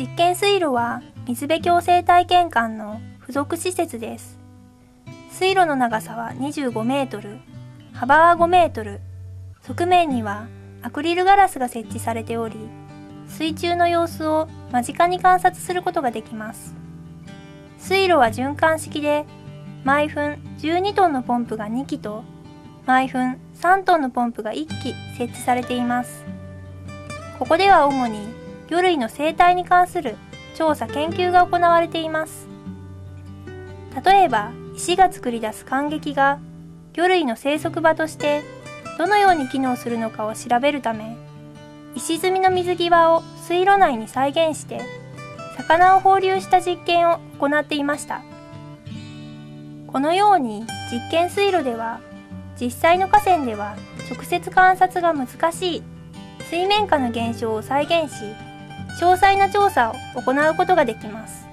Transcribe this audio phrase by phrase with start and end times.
[0.00, 4.38] 実験水路は水辺共生体験館の付属施設です。
[5.30, 7.38] 水路の長さは25メートル、
[7.92, 9.00] 幅は5メートル、
[9.62, 10.46] 側面には
[10.82, 12.56] アクリルガラスが設置されており、
[13.26, 16.74] 水中の様子を間近に観察することができます。
[17.78, 19.26] 水路は循環式で、
[19.84, 22.24] 毎分12トンのポンプが2基と、
[22.86, 26.24] 毎分3トンのポンプが1基設置されています。
[27.38, 28.28] ここでは主に
[28.68, 30.16] 魚類の生態に関する
[30.54, 32.46] 調査研究が行われています。
[34.04, 36.38] 例えば、石が作り出す感激が
[36.92, 38.42] 魚類の生息場として
[38.98, 41.16] どのように機能するのかを調べるため、
[41.96, 44.80] 石積みの水際を水路内に再現して
[45.56, 48.22] 魚を放流した実験を行っていました
[49.86, 52.00] このように実験水路では
[52.60, 53.76] 実際の河川では
[54.10, 55.82] 直接観察が難しい。
[56.50, 58.24] 水面下の現象を再現し
[59.00, 61.49] 詳細な調査を行うことができます。